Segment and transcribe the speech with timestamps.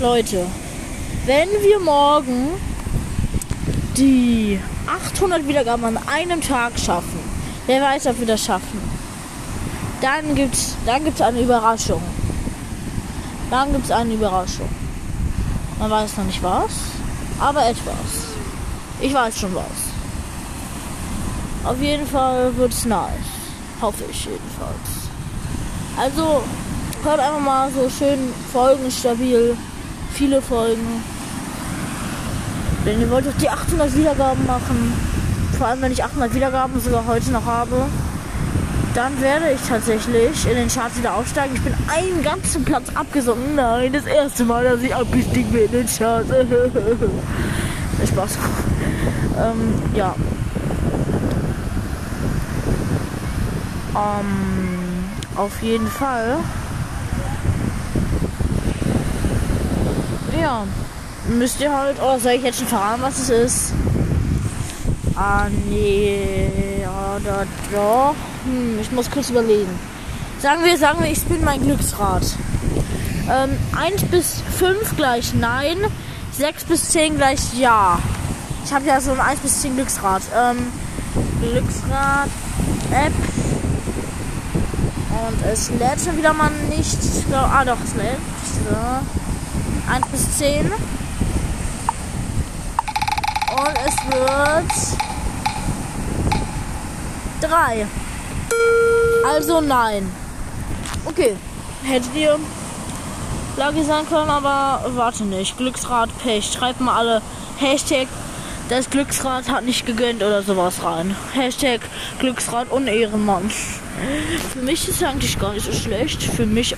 [0.00, 0.46] Leute,
[1.26, 2.48] wenn wir morgen
[3.98, 7.20] die 800 Wiedergaben an einem Tag schaffen,
[7.66, 8.80] wer weiß, ob wir das schaffen,
[10.00, 12.00] dann gibt's, dann gibt's eine Überraschung.
[13.50, 14.70] Dann gibt's eine Überraschung.
[15.78, 16.72] Man weiß noch nicht was,
[17.38, 18.24] aber etwas.
[19.02, 19.64] Ich weiß schon was.
[21.62, 23.10] Auf jeden Fall wird's nice.
[23.82, 25.10] Hoffe ich jedenfalls.
[25.98, 26.42] Also,
[27.04, 29.54] hört einfach mal so schön Folgen stabil.
[30.12, 31.02] Viele Folgen.
[32.84, 34.92] Denn ihr wollt doch die 800 Wiedergaben machen.
[35.58, 37.86] Vor allem, wenn ich 800 Wiedergaben sogar heute noch habe.
[38.94, 41.54] Dann werde ich tatsächlich in den Charts wieder aufsteigen.
[41.54, 43.54] Ich bin einen ganzen Platz abgesunken.
[43.54, 46.28] Nein, das erste Mal, dass ich abgestiegen bin in den Charts.
[48.08, 48.38] Spaß.
[49.38, 50.14] ähm, ja.
[53.94, 56.38] Ähm, auf jeden Fall.
[60.38, 60.64] Ja.
[61.28, 63.72] Müsst ihr halt, oder soll ich jetzt schon verraten, was es ist?
[65.14, 66.60] Ah, nee.
[67.24, 68.14] Da doch.
[68.44, 69.78] Hm, ich muss kurz überlegen.
[70.40, 72.22] Sagen wir, sagen wir, ich bin mein Glücksrad.
[73.30, 75.76] Ähm, 1 bis 5 gleich Nein.
[76.32, 77.98] 6 bis 10 gleich Ja.
[78.64, 80.22] Ich habe ja so ein 1 bis 10 Glücksrad.
[80.34, 80.72] Ähm,
[81.42, 82.30] Glücksrad
[82.90, 83.12] App.
[85.10, 86.96] Und es lädt schon wieder mal nicht.
[87.32, 88.18] Ah doch, es lädt.
[88.68, 89.29] So.
[89.90, 90.66] 1 bis 10.
[90.66, 90.74] Und
[93.84, 94.70] es wird
[97.50, 97.86] 3.
[99.26, 100.10] Also nein.
[101.04, 101.36] Okay.
[101.82, 102.38] Hättet ihr
[103.56, 105.56] Lage sein können, aber warte nicht.
[105.56, 106.52] Glücksrad Pech.
[106.52, 107.22] Schreibt mal alle
[107.58, 108.06] Hashtag
[108.70, 111.16] das Glücksrad hat nicht gegönnt oder sowas rein.
[111.32, 111.80] Hashtag
[112.20, 113.50] Glücksrad unehrenmann.
[114.52, 116.22] Für mich ist es eigentlich gar nicht so schlecht.
[116.22, 116.76] Für mich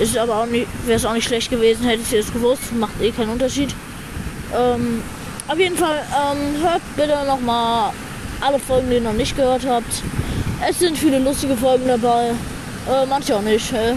[0.00, 2.72] ist aber auch nicht, wäre es auch nicht schlecht gewesen, hättet ihr es gewusst.
[2.72, 3.74] Macht eh keinen Unterschied.
[4.56, 5.02] Ähm,
[5.46, 7.92] auf jeden Fall ähm, hört bitte nochmal
[8.40, 10.02] alle Folgen, die ihr noch nicht gehört habt.
[10.66, 12.30] Es sind viele lustige Folgen dabei.
[12.88, 13.72] Äh, manche auch nicht.
[13.72, 13.94] Äh.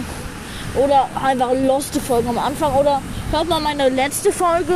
[0.75, 2.73] Oder einfach loste Folgen am Anfang.
[2.73, 4.75] Oder hört mal meine letzte Folge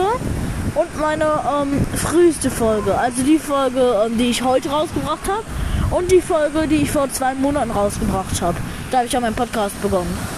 [0.75, 2.97] und meine ähm, früheste Folge.
[2.97, 5.43] Also die Folge, ähm, die ich heute rausgebracht habe.
[5.89, 8.57] Und die Folge, die ich vor zwei Monaten rausgebracht habe.
[8.91, 10.36] Da habe ich ja meinen Podcast begonnen.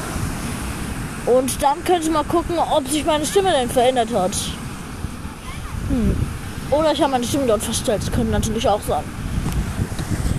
[1.25, 4.31] Und dann könnt ihr mal gucken, ob sich meine Stimme denn verändert hat.
[5.90, 6.16] Hm.
[6.72, 8.02] Oder ich habe meine Stimme dort verstellt.
[8.02, 9.03] Das könnte natürlich auch sein.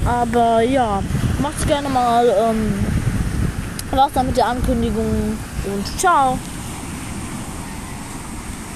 [0.04, 1.02] Aber ja,
[1.40, 2.26] macht's gerne mal.
[2.26, 2.84] Ähm,
[3.92, 6.38] was dann mit der Ankündigung und ciao.